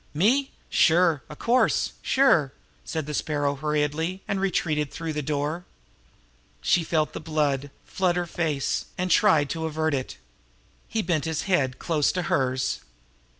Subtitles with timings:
[0.15, 0.49] "Me?
[0.67, 1.21] Sure!
[1.29, 1.91] Of course!
[2.01, 2.53] Sure!"
[2.83, 5.63] said the Sparrow hurriedly, and retreated through the door.
[6.59, 10.17] She felt the blood flood her face, and she tried to avert it.
[10.87, 12.81] He bent his head close to hers.